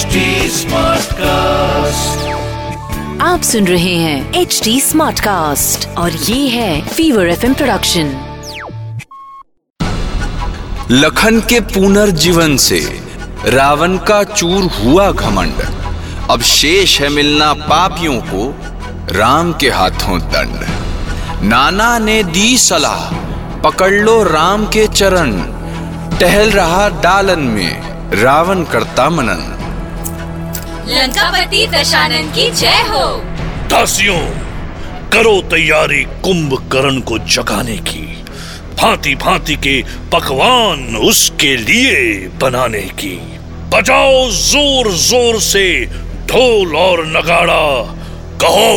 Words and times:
HD 0.00 0.20
Smartcast. 0.48 2.28
आप 3.22 3.42
सुन 3.42 3.66
रहे 3.66 3.94
हैं 3.94 4.34
एच 4.34 4.60
डी 4.64 4.80
स्मार्ट 4.80 5.20
कास्ट 5.20 5.88
और 5.88 6.12
ये 6.12 6.48
है 6.48 6.88
फीवर 6.88 7.28
एफ़ 7.28 7.46
प्रोडक्शन 7.46 8.12
लखन 10.90 11.40
के 11.40 11.60
पुनर्जीवन 11.60 12.56
से 12.56 12.80
रावण 13.44 13.98
का 13.98 14.24
चूर 14.24 14.64
हुआ 14.64 15.10
घमंड। 15.12 15.62
अब 16.30 16.42
शेष 16.42 17.00
है 17.00 17.08
मिलना 17.08 17.52
पापियों 17.54 18.20
को 18.20 18.54
राम 19.18 19.52
के 19.52 19.70
हाथों 19.70 20.20
दंड। 20.20 20.64
नाना 21.42 21.98
ने 21.98 22.22
दी 22.22 22.58
सलाह 22.58 23.14
पकड़ 23.60 23.92
लो 23.92 24.22
राम 24.22 24.66
के 24.66 24.86
चरण। 24.86 25.32
टहल 26.18 26.50
रहा 26.50 26.88
डालन 26.88 27.40
में 27.40 27.72
रावण 28.22 28.64
करता 28.64 29.10
मनन। 29.10 29.56
लंकापति 30.90 31.66
दशानन 31.72 32.30
की 32.34 32.50
जय 32.50 32.80
हो। 32.88 33.04
दासियों 33.70 34.20
करो 35.12 35.34
तैयारी 35.50 36.02
कुंभकर्ण 36.24 37.00
को 37.00 37.18
जगाने 37.26 37.76
की 37.88 38.02
भांति 38.80 39.14
भांति 39.14 39.56
के 39.56 39.76
पकवान 40.12 40.96
उसके 40.98 41.56
लिए 41.58 42.00
बनाने 42.42 42.80
की। 43.00 43.14
बजाओ 43.74 44.28
ज़ोर 44.30 44.90
ज़ोर 44.98 45.38
से 45.40 45.64
ढोल 46.26 46.76
और 46.76 47.06
नगाड़ा 47.08 47.62
कहो 48.42 48.74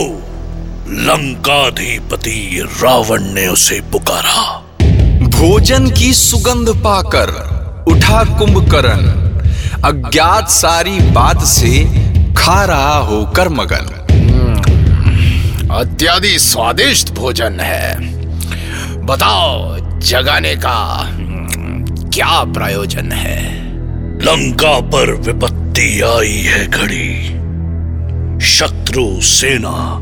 लंकाधिपति 1.09 2.37
रावण 2.83 3.23
ने 3.33 3.47
उसे 3.47 3.79
पुकारा। 3.91 4.45
भोजन 5.31 5.89
की 5.91 6.13
सुगंध 6.13 6.75
पाकर 6.83 7.35
उठा 7.91 8.23
कुंभकर्ण। 8.37 9.21
अज्ञात 9.85 10.49
सारी 10.51 10.99
बात 11.11 11.43
से 11.45 11.69
खा 12.43 12.63
रहा 12.65 12.97
होकर 12.97 13.49
मगन 13.49 13.85
अत्यादि 15.71 16.39
स्वादिष्ट 16.39 17.13
भोजन 17.13 17.59
है। 17.59 17.95
बताओ 19.05 19.77
जगाने 19.99 20.55
का 20.55 21.09
क्या 22.09 22.43
प्रयोजन 22.43 23.11
है? 23.11 23.39
लंका 24.21 24.79
पर 24.79 25.13
विपत्ति 25.15 26.01
आई 26.01 26.37
है 26.37 26.71
खड़ी 26.71 28.39
शत्रु 28.45 29.05
सेना 29.21 29.99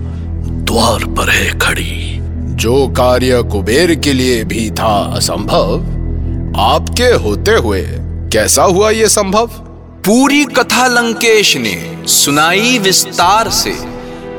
द्वार 0.65 1.05
पर 1.05 1.29
है 1.29 1.59
खड़ी। 1.59 2.19
जो 2.55 2.87
कार्य 2.87 3.43
कुबेर 3.43 3.95
के 3.95 4.13
लिए 4.13 4.43
भी 4.43 4.71
था 4.71 4.93
असंभव 5.15 5.75
आपके 6.61 7.13
होते 7.23 7.51
हुए 7.51 7.85
कैसा 8.33 8.63
हुआ 8.63 8.89
ये 8.89 9.09
संभव? 9.09 9.49
पूरी 10.05 10.45
कथा 10.45 10.87
लंकेश 10.87 11.57
ने 11.57 12.03
सुनाई 12.07 12.79
विस्तार 12.79 13.49
से, 13.49 13.77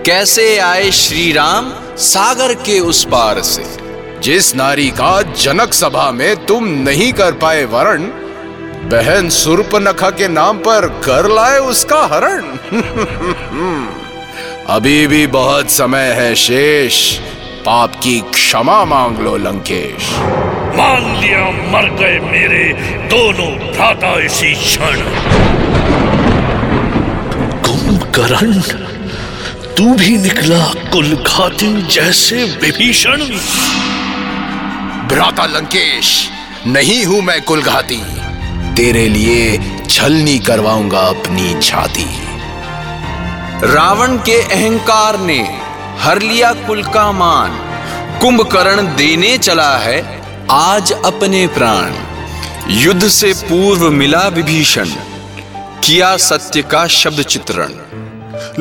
कैसे 0.07 0.59
आए 0.59 0.91
श्री 0.91 1.33
राम 1.33 1.73
सागर 1.97 2.55
के 2.55 2.81
उस 2.81 3.05
पार 3.05 3.43
से। 3.43 3.77
जिस 4.21 4.57
नारी 4.57 4.91
का 4.91 5.23
जनक 5.23 5.75
सभा 5.75 6.11
में 6.11 6.47
तुम 6.47 6.65
नहीं 6.65 7.13
कर 7.13 7.33
पाए 7.33 7.65
वरण, 7.65 8.03
बहन 8.89 9.31
सुर्पनखा 9.31 10.11
के 10.11 10.29
नाम 10.29 10.59
पर 10.59 11.03
कर 11.05 11.31
लाए 11.31 11.59
उसका 11.59 12.01
हरण। 12.01 12.45
अभी 14.67 15.07
भी 15.07 15.27
बहुत 15.27 15.71
समय 15.71 16.01
है 16.01 16.35
शेष, 16.35 17.19
पाप 17.67 17.95
की 17.95 18.21
क्षमा 18.21 18.85
मांग 18.85 19.19
लो 19.19 19.37
लंकेश। 19.37 20.11
मान 20.77 21.05
लिया, 21.17 21.45
मर 21.73 21.89
गए 21.91 22.19
मेरे 22.21 22.65
दोनों 23.09 23.51
भ्राता 23.73 24.13
इसी 24.21 24.53
क्षण। 24.55 25.01
कुंभकर्ण, 27.63 28.61
तू 29.77 29.95
भी 29.95 30.17
निकला 30.19 30.65
कुलघाती 30.93 31.71
जैसे 31.87 32.45
विभीषण। 32.63 33.23
भ्राता 35.09 35.47
लंकेश, 35.47 36.31
नहीं 36.67 37.05
हूँ 37.05 37.21
मैं 37.23 37.41
कुलघाती 37.43 38.03
तेरे 38.77 39.09
लिए 39.09 39.59
छलनी 39.91 40.39
करवाऊँगा 40.39 41.01
अपनी 41.01 41.55
छाती। 41.61 42.07
रावण 43.65 44.17
के 44.19 44.41
अहंकार 44.43 45.19
ने 45.21 45.39
हर 45.99 46.21
लिया 46.21 46.53
कुल 46.67 46.83
का 46.85 47.11
मान। 47.13 47.59
कुंभकर्ण 48.21 48.87
देने 48.97 49.37
चला 49.39 49.77
है 49.79 50.22
आज 50.53 50.93
अपने 50.93 51.47
प्राण 51.47 51.93
युद्ध 52.71 53.09
से 53.09 53.33
पूर्व 53.33 53.91
मिला 53.91 54.29
विभीषण 54.29 54.89
किया 55.85 56.17
सत्य 56.17 56.63
का 56.63 56.87
शब्द 56.87 57.23
चित्रण। 57.23 57.71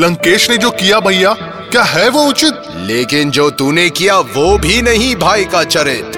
लंकेश 0.01 0.49
ने 0.49 0.57
जो 0.57 0.71
किया 0.71 0.99
भैया 0.99 1.33
क्या 1.71 1.83
है 1.83 2.09
वो 2.09 2.23
उचित? 2.23 2.53
लेकिन 2.75 3.31
जो 3.31 3.49
तूने 3.49 3.89
किया 3.89 4.19
वो 4.19 4.57
भी 4.57 4.81
नहीं 4.81 5.15
भाई 5.15 5.45
का 5.45 5.63
चरित। 5.63 6.11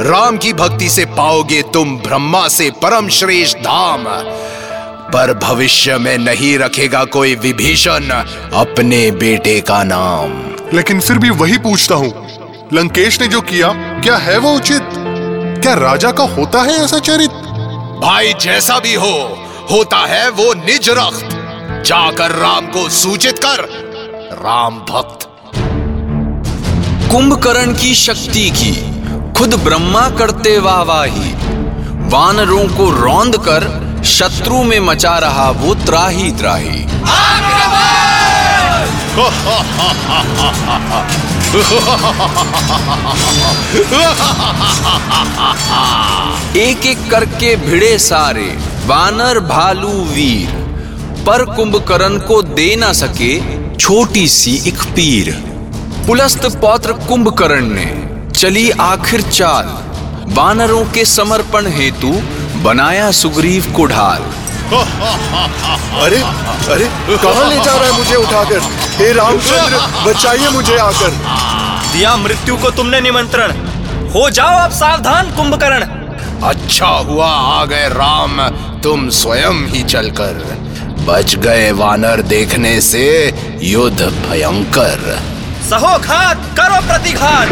राम 0.00 0.36
की 0.36 0.52
भक्ति 0.52 0.88
से 0.88 1.04
पाओगे 1.04 1.62
तुम 1.62 1.98
ब्रह्मा 1.98 2.48
से 2.48 2.70
परम 2.70 3.08
श्रेष्ठ 3.08 3.58
धाम। 3.58 4.04
पर 5.12 5.34
भविष्य 5.34 5.98
में 5.98 6.18
नहीं 6.18 6.58
रखेगा 6.58 7.04
कोई 7.04 7.34
विभीषण 7.34 8.10
अपने 8.54 9.10
बेटे 9.10 9.60
का 9.60 9.82
नाम। 9.84 10.56
लेकिन 10.76 11.00
फिर 11.00 11.18
भी 11.18 11.30
वही 11.30 11.58
पूछता 11.58 11.94
हूँ 11.94 12.23
लंकेश 12.74 13.20
ने 13.20 13.26
जो 13.26 13.40
किया 13.40 13.68
क्या 14.00 14.16
है 14.16 14.38
वो 14.38 14.52
उचित? 14.52 14.88
क्या 15.62 15.74
राजा 15.74 16.10
का 16.12 16.24
होता 16.24 16.62
है 16.62 16.84
ऐसा 16.84 16.98
चरित? 16.98 17.30
भाई 18.02 18.32
जैसा 18.32 18.78
भी 18.78 18.94
हो 18.94 19.46
होता 19.70 19.96
है 19.96 20.28
वो 20.30 20.54
निज 20.54 20.90
रक्त। 20.90 21.28
जाकर 21.86 22.30
राम 22.30 22.66
को 22.66 22.88
सूचित 22.88 23.38
कर 23.38 23.60
राम 24.32 24.78
भक्त। 24.78 25.28
कुंभकर्ण 27.10 27.74
की 27.74 27.94
शक्ति 27.94 28.50
की 28.50 28.72
खुद 29.32 29.54
ब्रह्मा 29.54 30.10
करते 30.10 30.58
वाहवाही 30.58 31.32
वानरों 32.08 32.68
को 32.68 32.90
रौंद 32.90 33.36
कर 33.36 34.02
शत्रु 34.04 34.62
में 34.62 34.80
मचा 34.80 35.18
रहा 35.18 35.50
वो 35.50 35.74
त्राही 35.74 36.30
त्राही 36.32 36.86
एक 46.56 46.86
एक 46.86 47.10
करके 47.10 47.54
भिड़े 47.56 47.98
सारे, 47.98 48.46
वानर 48.86 49.38
भालू 49.40 49.90
वीर। 50.04 50.48
पर 51.26 51.44
कुंभकर्ण 51.54 52.18
को 52.18 52.38
दे 52.42 52.76
ना 52.76 52.92
सके 52.92 53.32
छोटी 53.76 54.26
सी 54.28 54.54
एक 54.68 54.82
पीर। 54.96 55.30
पुलस्त 56.06 56.46
पौत्र 56.60 56.92
कुंभकर्ण 57.08 57.68
ने 57.70 57.86
चली 58.30 58.70
आखिर 58.70 59.22
चाल। 59.30 59.66
वानरों 60.34 60.84
के 60.84 61.04
समर्पण 61.04 61.66
हेतु 61.66 62.10
बनाया 62.62 63.10
सुग्रीव 63.12 63.72
को 63.76 63.84
ढाल 63.86 64.22
अरे 66.02 66.20
अरे, 66.72 66.86
कहाँ 67.16 67.48
ले 67.48 67.56
जा 67.56 67.74
रहा 67.76 67.84
है 67.84 67.92
मुझे 67.98 68.16
उठाकर? 68.16 68.60
हे 68.94 69.12
रामचंद्र 69.12 69.78
बचाइए 70.04 70.48
मुझे 70.48 70.76
आकर। 70.78 71.10
दिया 71.92 72.16
मृत्यु 72.16 72.56
को 72.56 72.70
तुमने 72.70 73.00
निमंत्रण। 73.00 73.52
हो 74.10 74.28
जाओ 74.30 74.58
अब 74.58 74.70
सावधान 74.70 75.30
कुंभकर्ण। 75.30 75.86
अच्छा 76.48 76.86
हुआ 76.86 77.30
आ 77.30 77.64
गए 77.64 77.88
राम। 77.88 78.40
तुम 78.80 79.08
स्वयं 79.10 79.66
ही 79.66 79.82
चलकर 79.82 80.34
बच 81.08 81.34
गए 81.36 81.70
वानर 81.72 82.22
देखने 82.22 82.80
से 82.80 83.06
युद्ध 83.62 84.00
भयंकर। 84.00 85.18
सहो 85.70 85.98
घात 85.98 86.40
करो 86.60 86.80
प्रतिघात। 86.86 87.48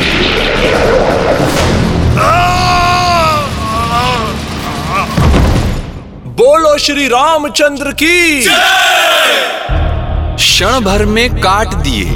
बोलो 6.36 6.78
श्री 6.78 7.08
रामचंद्र 7.08 7.92
की। 7.92 8.44
क्षण 10.42 10.80
भर 10.80 11.04
में 11.06 11.30
काट 11.30 11.74
दिए। 11.74 12.10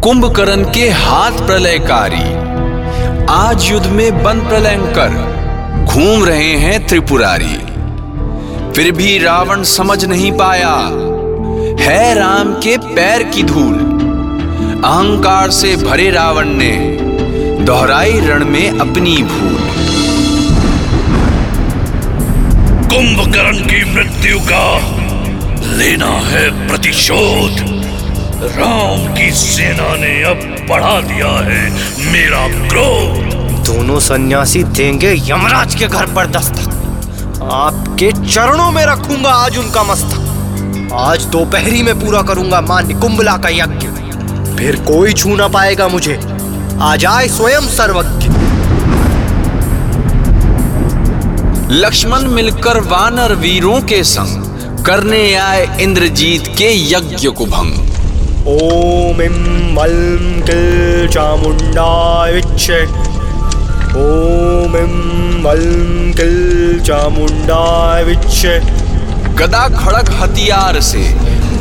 कुंभकर्ण 0.00 0.64
के 0.64 0.90
हाथ 0.90 1.30
प्रलयकारी। 1.30 2.34
आज 3.28 3.70
युद्ध 3.70 3.86
में 3.86 4.22
बन 4.22 4.40
प्रलयंकर 4.40 5.08
घूम 5.92 6.24
रहे 6.24 6.56
हैं 6.56 6.86
त्रिपुरारी। 6.86 7.56
फिर 8.72 8.92
भी 8.92 9.18
रावण 9.18 9.62
समझ 9.62 10.04
नहीं 10.04 10.32
पाया। 10.32 10.74
है 11.80 12.14
राम 12.14 12.52
के 12.52 12.76
पैर 12.78 13.22
की 13.22 13.42
धूल। 13.42 13.74
अहंकार 14.84 15.50
से 15.50 15.76
भरे 15.76 16.10
रावण 16.10 16.44
ने 16.48 16.98
दोहराई 17.62 18.20
रण 18.20 18.44
में 18.44 18.78
अपनी 18.78 19.16
भूल। 19.22 19.56
कुंभकर्ण 22.88 23.56
की 23.56 23.94
मृत्यु 23.94 24.40
का 24.40 24.99
लेना 25.70 26.06
है 26.06 26.68
प्रतिशोध। 26.68 27.58
राम 28.56 29.14
की 29.14 29.30
सेना 29.30 29.96
ने 29.96 30.22
अब 30.22 30.66
बढ़ा 30.68 31.00
दिया 31.00 31.28
है 31.28 31.70
मेरा 32.12 32.46
क्रोध। 32.68 33.34
दोनों 33.66 33.98
सन्यासी 34.00 34.64
देंगे 34.64 35.12
यमराज 35.28 35.74
के 35.74 35.86
घर 35.86 36.06
पर 36.06 36.26
दस्तक। 36.26 37.40
आपके 37.52 38.10
चरणों 38.12 38.70
में 38.70 38.84
रखूँगा 38.86 39.30
आज 39.30 39.58
उनका 39.58 39.82
मस्तक। 39.82 40.90
आज 40.94 41.24
दोपहरी 41.24 41.82
में 41.82 41.94
पूरा 42.00 42.22
करूँगा 42.22 42.60
माँ 42.60 42.82
निकुंबला 42.82 43.36
का 43.36 43.48
यज्ञ। 43.48 43.86
फिर 44.56 44.76
कोई 44.76 45.12
छू 45.12 45.36
ना 45.36 45.48
पाएगा 45.48 45.88
मुझे। 45.88 46.20
आ 46.80 46.96
जाए 46.96 47.28
स्वयं 47.28 47.68
सर्वज्ञ। 47.68 48.28
लक्ष्मण 51.74 52.28
मिलकर 52.28 52.80
वानर 52.80 53.34
वीरों 53.34 53.80
के 53.80 54.04
संग। 54.04 54.49
करने 54.86 55.22
आए 55.36 55.66
इंद्रजीत 55.82 56.46
के 56.58 56.68
यज्ञ 56.86 57.28
को 57.30 57.46
भंग। 57.46 58.46
ओम 58.48 59.20
इम 59.22 59.34
वल्म 59.76 60.40
किल 60.42 61.08
चामुंडाय 61.12 62.32
विच्चे 62.32 62.80
ओम 64.00 64.76
इम 64.76 64.94
वल्म 65.46 66.12
किल 66.12 66.80
चामुंडाय 66.86 68.04
विच्चे 68.04 68.58
गदा 69.38 69.66
खड़क 69.76 70.10
हथियार 70.20 70.80
से 70.82 71.02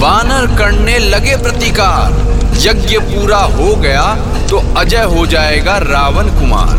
वानर 0.01 0.47
करने 0.57 0.97
लगे 0.99 1.35
प्रतिकार। 1.43 2.17
यज्ञ 2.59 2.97
पूरा 3.01 3.41
हो 3.57 3.75
गया 3.77 4.07
तो 4.49 4.57
अजय 4.77 5.03
हो 5.11 5.25
जाएगा 5.25 5.77
रावण 5.83 6.29
कुमार। 6.39 6.77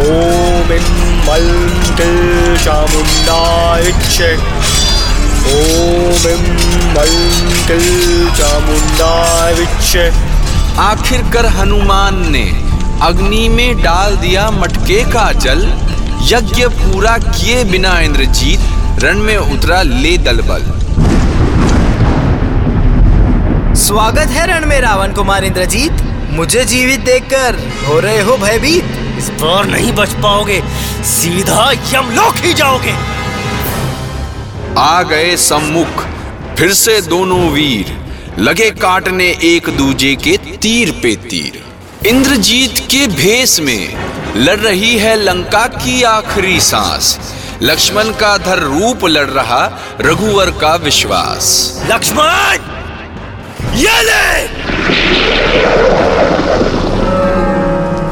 ओम 0.00 0.72
इम 0.72 0.90
वल्म 1.28 1.96
किल 1.96 2.56
चामुंडाय 2.64 3.82
विच्चे 3.82 4.36
ओम 5.48 6.44
किल 7.66 8.30
आखिर 10.78 11.22
कर 11.32 11.46
हनुमान 11.46 12.30
ने 12.30 12.44
अग्नि 13.02 13.48
में 13.48 13.82
डाल 13.82 14.16
दिया 14.16 14.50
मटके 14.50 15.04
का 15.04 15.32
जल। 15.32 15.72
यज्ञ 16.22 16.66
पूरा 16.66 17.18
किए 17.18 17.64
बिना 17.64 18.00
इंद्रजीत 18.00 18.60
रण 19.04 19.18
में 19.18 19.36
उतरा 19.36 19.82
ले 19.82 20.18
दलबल। 20.18 20.62
स्वागत 23.74 24.26
है 24.28 24.46
रण 24.46 24.66
में 24.66 24.80
रावण 24.80 25.12
कुमार 25.12 25.44
इंद्रजीत। 25.44 25.92
मुझे 26.30 26.64
जीवित 26.64 27.00
देखकर 27.00 27.72
हो 27.88 28.00
रहे 28.00 28.20
हो 28.20 28.36
भयभीत। 28.36 29.14
इस 29.18 29.28
बार 29.30 29.64
नहीं 29.64 29.92
बच 29.92 30.08
पाओगे। 30.08 30.62
सीधा 31.04 31.72
यमलोक 31.72 32.34
ही 32.36 32.54
जाओगे। 32.54 33.17
आ 34.78 35.02
गए 35.02 35.36
सम्मुख। 35.36 36.04
फिर 36.58 36.72
से 36.72 37.00
दोनों 37.00 37.50
वीर। 37.50 37.98
लगे 38.38 38.70
काटने 38.70 39.24
एक 39.24 39.70
दूजे 39.70 40.14
के 40.14 40.36
तीर 40.36 40.90
पे 40.90 41.16
तीर। 41.16 41.64
इंद्रजीत 42.08 42.78
के 42.78 43.06
भेष 43.06 43.60
में 43.60 43.96
लड़ 44.36 44.58
रही 44.58 44.98
है 44.98 45.16
लंका 45.16 45.66
की 45.66 46.02
आखिरी 46.02 46.60
सांस। 46.60 47.18
लक्ष्मण 47.62 48.04
का 48.04 48.38
धर 48.38 48.58
रूप 48.58 49.04
लड़ 49.04 49.28
रहा 49.28 49.78
रघुवर 50.00 50.50
का 50.50 50.74
विश्वास। 50.76 51.74
लक्ष्मण! 51.90 52.58
ये 53.74 54.02
ले! 54.02 54.48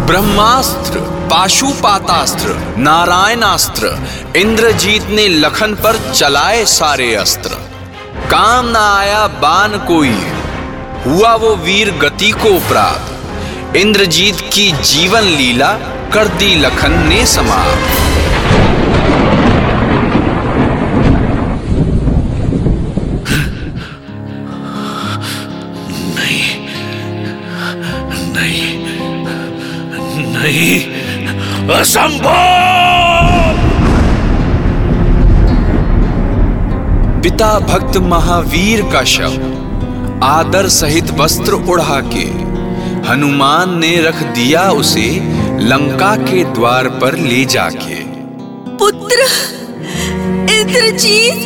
ब्रह्मास्त्र 0.07 1.16
पाशुपातास्त्र, 1.31 2.75
नारायणास्त्र, 2.79 3.99
इंद्रजीत 4.37 5.07
ने 5.07 5.29
लखन 5.29 5.75
पर 5.75 6.13
चलाए 6.13 6.65
सारे 6.65 7.15
अस्त्र। 7.15 7.49
काम 8.31 8.67
ना 8.67 8.97
आया, 8.97 9.27
बान 9.27 9.79
कोई। 9.79 10.19
हुआ 11.07 11.35
वो 11.35 11.57
वीर 11.57 11.91
गति 11.91 12.31
को 12.31 12.69
प्राप्त 12.69 13.77
इंद्रजीत 13.77 14.41
की 14.41 14.73
जीवन 14.73 15.21
लीला 15.21 15.73
कर 16.15 16.29
दी 16.29 16.55
लखन 16.55 16.93
ने 17.09 17.27
समाप्त। 17.27 18.13
नहीं। 30.39 30.96
असंभव। 31.71 32.35
पिता 37.23 37.59
भक्त 37.59 37.97
महावीर 37.97 38.83
का 38.93 39.03
शव 39.05 39.33
आदर 40.25 40.69
सहित 40.69 41.11
वस्त्र 41.11 41.53
उड़ा 41.53 42.01
के 42.15 42.27
हनुमान 43.09 43.79
ने 43.79 43.97
रख 44.01 44.23
दिया 44.23 44.71
उसे 44.71 45.09
लंका 45.61 46.15
के 46.17 46.45
द्वार 46.45 46.89
पर 46.89 47.17
ले 47.17 47.45
जाके। 47.45 47.99
पुत्र 48.77 49.27
इंद्रजीत 50.53 51.43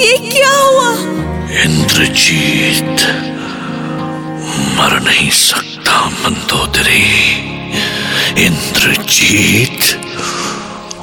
ये 0.00 0.16
क्या 0.30 0.50
हुआ? 0.50 0.90
इंद्रजीत 1.62 3.06
मर 4.78 5.00
नहीं 5.00 5.30
सकता 5.30 6.06
मंदोदरी। 6.06 7.51
इंद्रजीत 8.38 9.78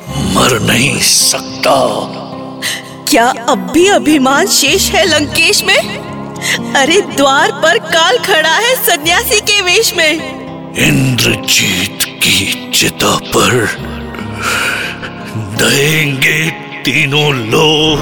मर 0.10 0.60
नहीं 0.60 1.00
सकता। 1.00 1.76
क्या 3.10 3.34
अब 3.50 3.72
भी 3.74 3.88
अभिमान 3.88 4.48
शेष 4.48 4.90
है 4.90 5.06
लंकेश 5.06 5.64
में? 5.64 6.00
अरे 6.76 7.02
द्वार 7.02 7.52
पर 7.52 7.78
काल 7.78 8.18
खड़ा 8.18 8.56
है 8.56 8.76
सन्यासी 8.76 9.40
के 9.40 9.62
वेश 9.62 9.94
में। 9.98 10.14
इंद्रजीत 10.76 12.00
की 12.04 12.72
चिता 12.74 13.16
पर 13.18 13.66
दहेंगे 15.36 16.50
तीनों 16.86 17.34
लोग। 17.34 18.00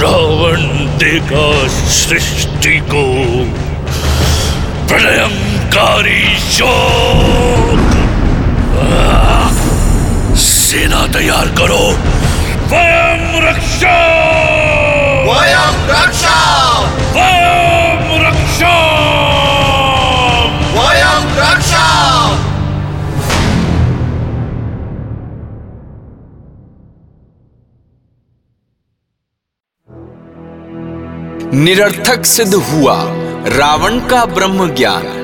रावण 0.00 0.56
देगा 0.98 1.68
सृष्टि 1.88 2.80
को। 2.94 3.08
प्रलयंकारी 5.68 6.24
शोक 6.50 7.80
सेना 10.38 11.00
तैयार 11.12 11.48
करो 11.58 11.84
स्वयं 12.68 13.24
रक्षा 13.42 13.96
स्वयं 15.24 15.76
रक्षा 15.90 16.38
स्वयं 17.12 18.06
रक्षा 18.24 18.72
स्वयं 20.72 21.28
रक्षा 21.38 21.86
निरर्थक 31.54 32.24
सिद्ध 32.26 32.54
हुआ 32.54 32.98
रावण 33.56 33.98
का 34.08 34.24
ब्रह्म 34.34 34.74
ज्ञान। 34.74 35.17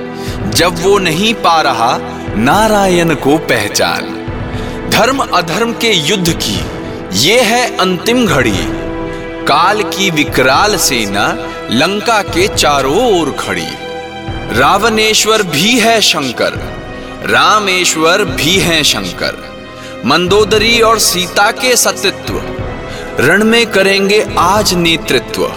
जब 0.55 0.83
वो 0.83 0.99
नहीं 0.99 1.35
पा 1.35 1.61
रहा, 1.63 1.99
नारायण 2.37 3.15
को 3.15 3.37
पहचान। 3.39 4.91
धर्म 4.91 5.19
अधर्म 5.19 5.73
के 5.73 5.93
युद्ध 5.93 6.33
की, 6.43 6.59
ये 7.19 7.41
है 7.41 7.77
अंतिम 7.77 8.27
घड़ी। 8.27 8.59
काल 9.45 9.83
की 9.83 10.11
विकराल 10.11 10.77
सेना 10.77 11.27
लंका 11.71 12.23
के 12.23 12.47
चारों 12.49 13.21
ओर 13.21 13.31
खड़ी। 13.31 13.67
रावणेश्वर 14.59 15.43
भी 15.43 15.79
है 15.79 16.01
शंकर, 16.01 16.53
रामेश्वर 17.31 18.25
भी 18.25 18.59
है 18.59 18.83
शंकर। 18.85 19.43
मंदोदरी 20.07 20.81
और 20.81 20.99
सीता 20.99 21.51
के 21.51 21.77
सतित्व, 21.77 22.41
रण 23.21 23.45
में 23.45 23.67
करेंगे 23.67 24.27
आज 24.39 24.75
नेतृत्व। 24.75 25.53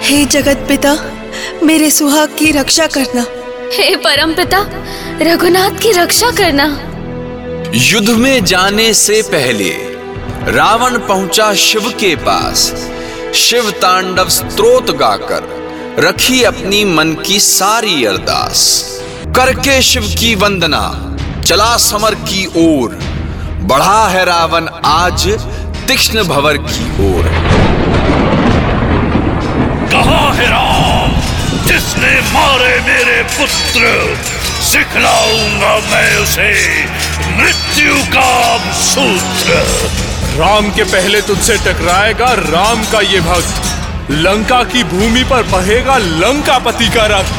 हे 0.00 0.24
जगत 0.24 0.64
पिता, 0.68 0.96
मेरे 1.62 1.90
सुहाग 1.90 2.28
की 2.28 2.50
रक्षा 2.50 2.86
करना। 2.86 3.26
हे 3.72 3.96
परम 3.96 4.32
पिता 4.34 4.58
रघुनाथ 5.22 5.70
की 5.70 5.92
रक्षा 5.92 6.30
करना। 6.30 6.64
युद्ध 7.74 8.10
में 8.10 8.44
जाने 8.44 8.94
से 8.94 9.22
पहले 9.22 9.70
रावण 10.52 10.98
पहुँचा 10.98 11.54
शिव 11.54 11.88
के 12.00 12.16
पास। 12.16 12.90
शिव 13.34 13.70
तांडव 13.70 14.28
स्त्रोत 14.28 14.90
गाकर 14.90 15.48
रखी 15.98 16.42
अपनी 16.42 16.84
मन 16.84 17.14
की 17.14 17.40
सारी 17.40 18.04
अरदास। 18.04 18.64
करके 19.36 19.82
शिव 19.82 20.02
की 20.20 20.34
वंदना 20.34 21.16
चला 21.46 21.76
समर 21.76 22.14
की 22.14 22.46
ओर। 22.46 22.98
बढ़ा 23.62 24.08
है 24.08 24.24
रावण 24.24 24.68
आज 24.84 25.28
तीक्ष्ण 25.88 26.24
भवर 26.24 26.56
की 26.56 26.90
ओर। 27.08 27.24
कहाँ 29.90 30.34
है 30.34 30.48
जिसने 30.48 30.71
मारे 32.22 32.80
मेरे 32.80 33.22
पुत्र। 33.22 34.16
सिखलाऊँगा 34.62 35.76
मैं 35.76 36.18
उसे। 36.18 36.84
मृत्यु 37.36 37.94
का 37.94 38.58
सूत्र। 38.72 39.54
राम 40.40 40.70
के 40.70 40.84
पहले 40.84 41.20
तुझसे 41.20 41.56
टकराएगा 41.56 42.32
राम 42.32 42.84
का 42.84 43.00
ये 43.00 43.20
भक्त। 43.20 43.62
लंका 44.10 44.64
की 44.64 44.84
भूमि 44.84 45.24
पर 45.24 45.42
बहेगा 45.42 45.96
लंका 45.98 46.58
पति 46.58 46.88
का 46.88 47.06
रक्त। 47.06 47.34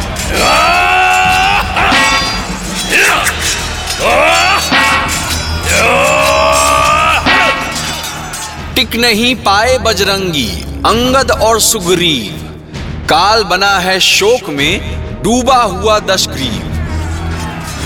टिक 8.76 8.96
नहीं 8.96 9.36
पाए 9.36 9.78
बजरंगी 9.78 10.50
अंगद 10.86 11.32
और 11.32 11.60
सुग्रीव। 11.62 12.53
काल 13.10 13.44
बना 13.44 13.72
है 13.80 14.00
शोक 14.00 14.50
में 14.50 14.80
डूबा 15.24 15.62
हुआ 15.64 16.00
दशग्रीव 16.00 16.62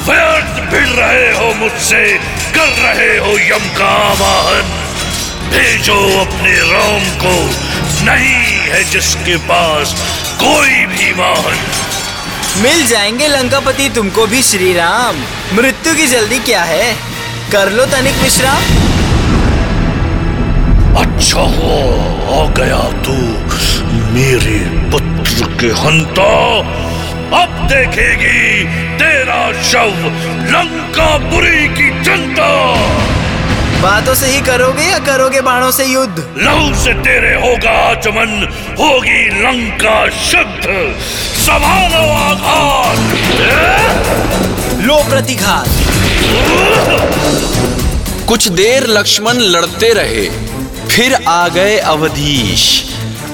व्यर्थ 0.08 0.60
भिड़ 0.72 0.90
रहे 0.90 1.32
हो 1.38 1.54
मुझसे 1.54 2.02
कर 2.56 2.68
रहे 2.84 3.18
हो 3.18 3.32
यम 3.40 3.66
का 3.78 3.88
आवाहन। 4.04 4.70
भेजो 5.50 5.98
अपने 6.22 6.54
राम 6.72 7.10
को 7.24 7.34
नहीं 8.06 8.60
है 8.68 8.84
जिसके 8.84 9.38
पास 9.50 9.96
कोई 10.44 10.86
भी 10.86 11.12
वाहन। 11.12 11.58
मिल 12.62 12.86
जाएँगे 12.88 13.28
लंकापति 13.28 13.90
तुमको 13.90 14.28
भी 14.28 14.44
श्री 14.44 14.74
राम 14.74 15.24
मृत्यु 15.54 15.96
की 15.96 16.08
जल्दी 16.08 16.40
क्या 16.40 16.64
है? 16.64 16.94
कर 17.52 17.72
लो 17.72 17.86
तनिक 17.86 18.24
विश्राम। 18.24 18.64
अच्छा 21.02 21.40
हो 21.40 21.76
आ 22.34 22.50
गया 22.54 22.82
तू 23.04 23.18
मेरे 24.14 24.77
पुत्र 24.92 25.46
के 25.60 25.68
हंता 25.68 26.58
अब 27.44 27.68
देखेगी 27.68 28.64
तेरा 28.98 29.64
शव 29.64 30.06
लंका 30.52 31.18
बुरी 31.18 31.68
की 31.68 32.04
जनता 32.04 32.50
बातों 33.82 34.14
से 34.16 34.28
ही 34.28 34.42
करोगे 34.42 34.84
या 34.84 35.00
करोगे 35.00 35.42
बाणों 35.42 35.72
से 35.72 35.86
युद्ध? 35.86 36.36
लहू 36.38 36.84
से 36.84 36.94
तेरे 36.94 37.36
होगा 37.36 37.96
चमन 37.96 38.56
होगी 38.80 39.30
लंका 39.30 40.10
शुद्ध। 40.10 40.96
संभालो 41.38 42.04
आघात। 42.14 42.98
लो 44.82 45.04
प्रतिघात। 45.10 45.68
कुछ 48.28 48.48
देर 48.48 48.88
लक्ष्मण 48.88 49.34
लड़ते 49.34 49.94
रहे 49.94 50.26
फिर 50.88 51.18
आ 51.28 51.48
गए 51.48 51.78
अवधीश। 51.78 52.87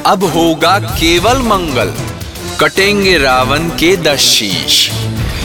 अब 0.06 0.24
होगा 0.24 0.78
केवल 0.80 1.38
मंगल। 1.42 1.92
कटेंगे 2.60 3.18
रावण 3.18 3.68
के 3.70 3.96
दस 3.98 4.20
शीश 4.20 4.80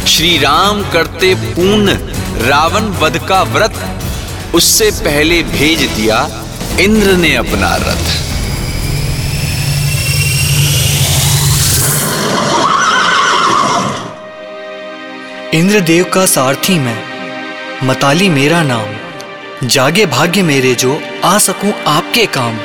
श्री 0.06 0.36
राम 0.38 0.82
करते 0.90 1.34
पूर्ण 1.34 1.94
रावण 2.46 2.88
वध 3.00 3.18
का 3.28 3.42
व्रत। 3.42 3.74
उससे 4.54 4.90
पहले 5.00 5.42
भेज 5.42 5.82
दिया 5.90 6.18
इंद्र 6.80 7.12
ने 7.16 7.34
अपना 7.36 7.74
रथ। 7.76 8.16
इंद्रदेव 15.54 16.04
का 16.04 16.24
सारथी 16.26 16.78
मैं, 16.78 16.98
मताली 17.84 18.28
मेरा 18.28 18.62
नाम। 18.62 19.68
जागे 19.68 20.06
भाग्य 20.06 20.42
मेरे 20.42 20.74
जो 20.74 21.00
आ 21.24 21.38
सकूँ 21.38 21.72
आपके 21.86 22.26
काम। 22.26 22.58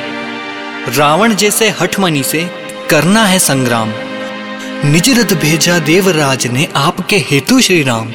रावण 0.88 1.34
जैसे 1.34 1.68
हठमनी 1.70 2.22
से 2.22 2.50
करना 2.90 3.24
है 3.24 3.38
संग्राम। 3.38 3.92
निज 4.84 5.08
रथ 5.18 5.34
भेजा 5.34 5.78
देवराज 5.78 6.46
ने 6.46 6.68
आपके 6.76 7.16
हेतु 7.18 7.60
श्री 7.60 7.82
राम 7.82 8.12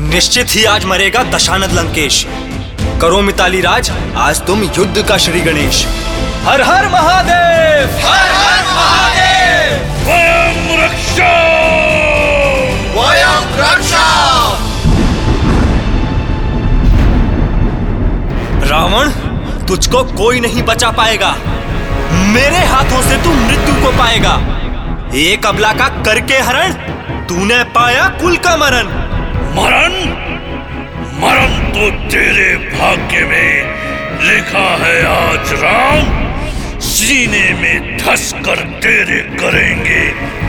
निश्चित 0.00 0.46
ही 0.48 0.64
आज 0.64 0.84
मरेगा 0.84 1.22
दशानद 1.24 1.72
लंकेश। 1.72 2.26
करो 3.00 3.20
मिताली 3.22 3.60
राज 3.60 3.90
आज 4.16 4.40
तुम 4.46 4.62
युद्ध 4.62 5.02
का 5.02 5.18
श्री 5.18 5.40
गणेश। 5.40 5.86
हर 6.44 6.62
हर 6.62 6.88
महादेव! 6.88 7.90
हर 8.06 8.32
हर 8.32 8.64
महादेव! 8.64 9.76
स्वयं 10.02 10.82
रक्षा! 10.82 11.30
स्वयं 12.92 13.56
रक्षा! 13.58 14.06
रावण 18.68 19.10
तुझको 19.66 20.04
कोई 20.04 20.40
नहीं 20.40 20.62
बचा 20.62 20.90
पाएगा। 20.90 21.36
मेरे 22.28 22.64
हाथों 22.64 23.00
से 23.02 23.16
तू 23.16 23.30
मृत्यु 23.34 23.74
को 23.74 23.90
पाएगा। 23.98 24.32
एक 25.14 25.46
अबला 25.46 25.72
का 25.72 25.88
करके 26.02 26.38
हरण 26.38 26.72
तूने 27.26 27.62
पाया 27.64 28.08
कुल 28.20 28.36
का 28.36 28.56
मरण। 28.56 28.88
मरण? 29.56 29.94
मरण 31.20 31.54
तो 31.70 31.90
तेरे 32.08 32.54
भाग्य 32.72 33.24
में 33.24 33.50
लिखा 34.24 34.66
है 34.76 34.96
आज 35.06 35.52
राम। 35.52 36.80
सीने 36.80 37.52
में 37.54 37.96
धस 37.98 38.32
कर 38.44 38.56
तेरे 38.82 39.20
करेंगे 39.40 40.00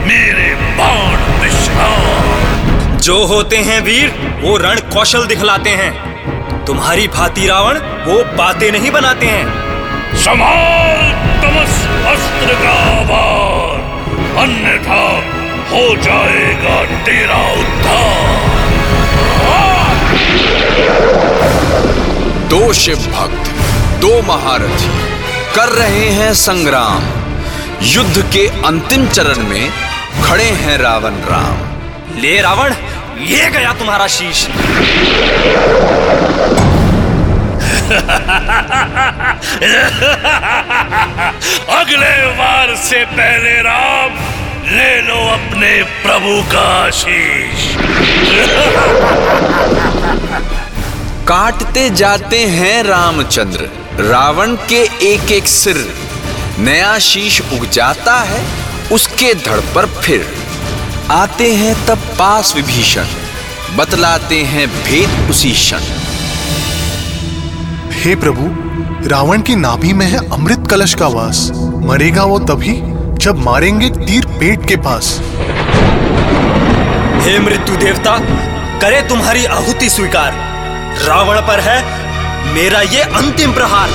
मेरे 0.06 0.54
बाण 0.78 1.16
विश्राम। 1.40 2.98
जो 2.98 3.24
होते 3.26 3.56
हैं 3.56 3.80
वीर 3.80 4.12
वो 4.42 4.56
रण 4.56 4.80
कौशल 4.92 5.26
दिखलाते 5.26 5.70
हैं। 5.70 6.64
तुम्हारी 6.64 7.08
भांति 7.08 7.46
रावण 7.46 7.78
वो 8.04 8.22
बातें 8.36 8.70
नहीं 8.72 8.90
बनाते 8.90 9.26
हैं। 9.26 9.70
संभाल 10.16 11.09
तमस 11.42 11.74
अस्त्र 12.06 12.54
का 12.54 12.78
वार 13.10 13.78
अन्यथा 14.38 15.02
हो 15.70 15.84
जाएगा 15.96 16.76
तेरा 17.04 17.40
उद्धार। 17.52 18.38
दो 22.48 22.72
शिव 22.72 22.96
भक्त 23.14 23.50
दो 24.00 24.10
महारथी 24.22 24.90
कर 25.54 25.68
रहे 25.68 26.08
हैं 26.10 26.32
संग्राम। 26.34 27.02
युद्ध 27.86 28.22
के 28.32 28.46
अंतिम 28.66 29.06
चरण 29.08 29.42
में 29.44 29.70
खड़े 30.24 30.48
हैं 30.62 30.78
रावण 30.78 31.14
राम। 31.28 32.20
ले 32.20 32.40
रावण 32.40 32.74
ये 33.24 33.50
गया 33.50 33.72
तुम्हारा 33.72 34.06
शीश। 34.06 34.46
अगले 41.80 42.26
बार 42.26 42.76
से 42.76 43.04
पहले 43.04 43.62
राम 43.62 44.10
ले 44.76 45.02
लो 45.02 45.14
अपने 45.14 45.82
प्रभु 45.82 46.52
का 46.52 46.86
आशीष। 46.86 47.70
काटते 51.28 51.90
जाते 51.90 52.38
हैं 52.38 52.82
रामचंद्र। 52.82 53.60
रावण 54.02 54.54
के 54.54 55.14
एक 55.14 55.32
एक 55.32 55.48
सिर। 55.48 55.94
नया 56.58 56.98
शीश 56.98 57.40
उग 57.40 57.70
जाता 57.70 58.18
है, 58.18 58.44
उसके 58.92 59.34
धड़ 59.34 59.60
पर 59.60 59.86
फिर। 59.86 60.34
आते 61.10 61.54
हैं 61.54 61.86
तब 61.86 61.98
पास 61.98 62.56
विभीषण। 62.56 63.04
बतलाते 63.76 64.42
हैं 64.42 64.84
भेद 64.84 65.30
उसी 65.30 65.52
क्षण। 65.52 65.99
हे 68.00 68.14
प्रभु, 68.16 68.44
रावण 69.08 69.40
की 69.40 69.54
नाभि 69.56 69.92
में 69.92 70.06
है 70.06 70.18
अमृत 70.30 70.66
कलश 70.70 70.94
का 70.94 71.06
वास। 71.06 71.50
मरेगा 71.84 72.24
वो 72.24 72.38
तभी 72.38 72.72
जब 73.16 73.38
मारेंगे 73.38 73.90
तीर 73.90 74.26
पेट 74.26 74.66
के 74.68 74.76
पास। 74.76 75.20
हे 77.24 77.38
मृत्यु 77.38 77.76
देवता, 77.76 78.16
करे 78.80 79.02
तुम्हारी 79.08 79.44
आहुति 79.44 79.90
स्वीकार। 79.90 80.32
रावण 81.08 81.40
पर 81.40 81.60
है 81.60 81.84
मेरा 82.54 82.80
ये 82.80 83.00
अंतिम 83.00 83.52
प्रहार। 83.52 83.88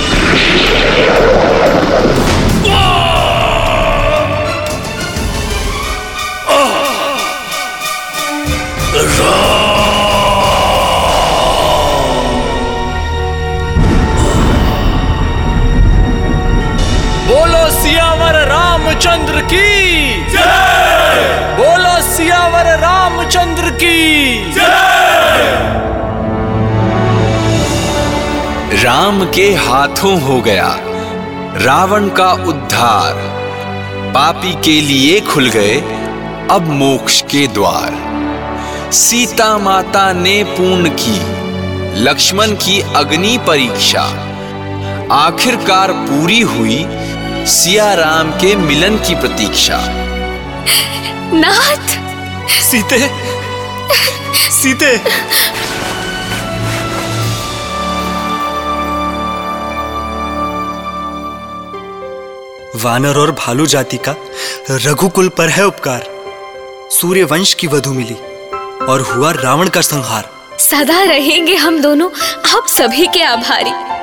रामचंद्र 19.05 19.41
की। 19.41 20.01
जय! 20.29 21.55
बोलो 21.57 22.15
सियावर 22.15 22.79
रामचंद्र 22.79 23.69
की। 23.69 24.35
राम 28.83 29.31
के 29.31 29.53
हाथों 29.53 30.21
हो 30.21 30.41
गया 30.41 30.77
रावण 31.57 32.09
का 32.09 32.31
उद्धार। 32.31 33.13
पापी 34.15 34.53
के 34.53 34.81
लिए 34.81 35.21
खुल 35.21 35.49
गए 35.49 35.77
अब 36.51 36.67
मोक्ष 36.67 37.21
के 37.21 37.47
द्वार। 37.47 37.93
सीता 38.91 39.57
माता 39.57 40.13
ने 40.13 40.43
पूर्ण 40.43 40.89
की 40.89 41.21
लक्ष्मण 42.01 42.47
की 42.47 42.81
अग्नि 42.95 43.39
परीक्षा। 43.47 44.21
आखिरकार 45.11 45.91
पूरी 45.91 46.41
हुई 46.41 46.87
सिया 47.47 47.93
राम 47.93 48.31
के 48.31 48.55
मिलन 48.55 48.97
की 48.97 49.15
प्रतीक्षा। 49.15 49.77
नाथ! 51.33 51.87
सीते! 52.61 52.99
सीते! 54.51 54.97
वानर 62.79 63.17
और 63.17 63.31
भालू 63.31 63.65
जाति 63.65 63.97
का 63.97 64.15
रघुकुल 64.71 65.29
पर 65.29 65.49
है 65.49 65.65
उपकार। 65.65 66.07
सूर्य 66.91 67.23
वंश 67.23 67.53
की 67.53 67.67
वधु 67.67 67.93
मिली 67.93 68.15
और 68.85 69.01
हुआ 69.01 69.31
रावण 69.31 69.69
का 69.69 69.81
संहार। 69.81 70.29
सदा 70.59 71.03
रहेंगे 71.03 71.55
हम 71.55 71.81
दोनों 71.81 72.09
आप 72.57 72.67
सभी 72.67 73.07
के 73.07 73.23
आभारी। 73.23 73.94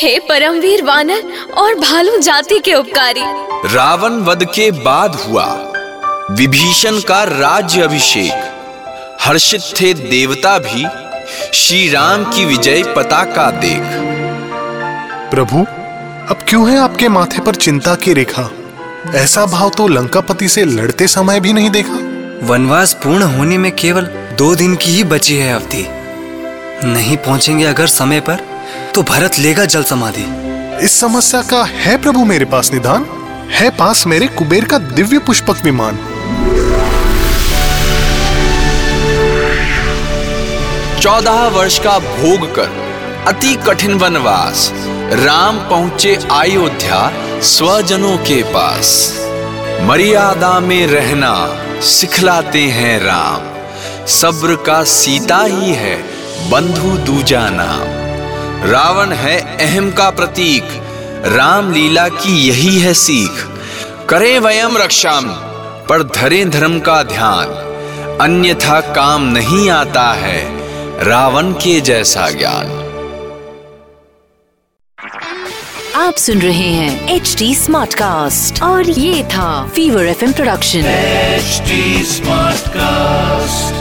हे 0.00 0.18
परमवीर 0.18 0.82
वानर 0.82 1.22
और 1.56 1.74
भालू 1.74 2.18
जाति 2.18 2.58
के 2.58 2.74
उपकारी। 2.74 3.22
रावण 3.74 4.10
वध 4.10 4.44
के 4.44 4.70
बाद 4.70 5.14
हुआ। 5.14 5.72
विभीषण 6.30 7.00
का 7.00 7.24
राज्य 7.24 7.82
अभिषेक। 7.82 8.32
हर्षित 9.20 9.60
थे 9.80 9.94
देवता 9.94 10.58
भी। 10.58 10.86
श्री 11.54 11.90
राम 11.90 12.24
की 12.24 12.44
विजय 12.44 12.82
पताका 12.96 13.50
देख। 13.50 13.82
प्रभु 15.30 15.58
अब 16.30 16.38
क्यों 16.48 16.70
है 16.70 16.78
आपके 16.78 17.08
माथे 17.08 17.40
पर 17.40 17.54
चिंता 17.54 17.94
की 17.94 18.12
रेखा? 18.12 18.50
ऐसा 19.14 19.46
भाव 19.46 19.70
तो 19.70 19.88
लंकापति 19.88 20.48
से 20.48 20.64
लड़ते 20.64 21.08
समय 21.08 21.40
भी 21.40 21.52
नहीं 21.52 21.70
देखा। 21.70 21.98
वनवास 22.46 22.92
पूर्ण 22.92 23.22
होने 23.22 23.58
में 23.58 23.72
केवल 23.76 24.02
दो 24.38 24.54
दिन 24.54 24.76
की 24.76 24.90
ही 24.90 25.04
बची 25.04 25.36
है 25.36 25.54
अवधि। 25.54 25.86
नहीं 26.84 27.16
पहुँचेंगे 27.16 27.64
अगर 27.64 27.86
समय 27.86 28.20
पर। 28.20 28.47
तो 28.94 29.02
भरत 29.02 29.38
लेगा 29.38 29.64
जल 29.64 29.82
समाधि। 29.82 30.24
इस 30.84 31.00
समस्या 31.00 31.42
का 31.42 31.64
है 31.64 31.96
प्रभु 32.02 32.24
मेरे 32.24 32.44
पास 32.44 32.72
निदान? 32.72 33.06
है 33.50 33.70
पास 33.70 34.06
मेरे 34.06 34.26
कुबेर 34.26 34.64
का 34.64 34.78
दिव्य 34.78 35.18
पुष्पक 35.18 35.62
विमान। 35.64 35.98
चौदह 41.00 41.46
वर्ष 41.48 41.78
का 41.78 41.98
भोग 41.98 42.54
कर 42.54 42.88
अति 43.26 43.54
कठिन 43.66 43.94
वनवास 43.94 44.70
राम 45.12 45.58
पहुँचे 45.58 46.18
अयोध्या 46.30 47.12
स्वजनों 47.40 48.16
के 48.18 48.42
पास। 48.42 49.14
मर्यादा 49.82 50.60
में 50.60 50.86
रहना 50.86 51.34
सिखलाते 51.80 52.62
हैं 52.62 52.98
राम। 53.00 53.46
सब्र 54.06 54.56
का 54.66 54.84
सीता 54.84 55.42
ही 55.44 55.72
है 55.74 55.96
बंधु 56.50 56.96
दूजा 56.98 57.48
नाम। 57.50 57.97
रावण 58.64 59.12
है 59.12 59.56
अहम 59.66 59.90
का 59.90 60.10
प्रतीक। 60.10 60.64
राम 61.26 61.72
लीला 61.72 62.08
की 62.08 62.48
यही 62.48 62.80
है 62.80 62.94
सीख। 62.94 63.46
करें 64.08 64.38
वयम 64.38 64.76
रक्षा 64.76 65.20
पर 65.88 66.02
धरें 66.02 66.50
धर्म 66.50 66.80
का 66.80 67.02
ध्यान। 67.02 67.46
अन्यथा 68.20 68.80
काम 68.80 69.22
नहीं 69.22 69.70
आता 69.70 70.12
है 70.12 70.44
रावण 71.04 71.52
के 71.52 71.80
जैसा 71.80 72.30
ज्ञान। 72.30 72.66
आप 75.96 76.14
सुन 76.14 76.38
रहे 76.38 76.72
हैं 76.72 77.16
एच 77.16 77.36
डी 77.38 77.54
स्मार्ट 77.54 77.94
कास्ट 77.94 78.62
और 78.62 78.90
ये 78.90 79.24
था 79.24 79.68
Fever 79.68 80.06
FM 80.06 80.32
production 80.32 80.78
H 80.78 81.62
smart 82.08 82.58
Smartcast. 82.58 83.77